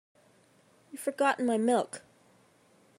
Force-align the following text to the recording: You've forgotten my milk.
You've 0.91 0.99
forgotten 0.99 1.45
my 1.45 1.59
milk. 1.59 2.01